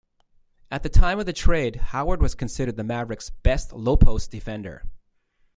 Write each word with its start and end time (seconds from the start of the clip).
At 0.71 0.81
the 0.81 0.89
time 0.89 1.19
of 1.19 1.27
the 1.27 1.31
trade, 1.31 1.75
Howard 1.75 2.23
was 2.23 2.33
considered 2.33 2.75
the 2.75 2.83
Mavericks' 2.83 3.29
best 3.29 3.71
low-post 3.71 4.31
defender. 4.31 4.83